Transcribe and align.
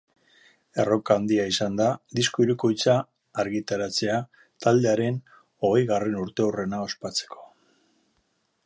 Erronka 0.83 1.17
handia 1.21 1.43
izan 1.55 1.75
da 1.81 1.89
disko 2.19 2.45
hirukoitza 2.45 2.95
argitaratzea 3.45 4.17
taldearen 4.67 5.21
hogeigarren 5.69 6.19
urteurrena 6.25 6.83
ospatzeko. 6.89 7.43